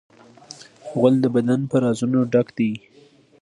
[0.89, 2.71] غول د بدن په رازونو ډک دی.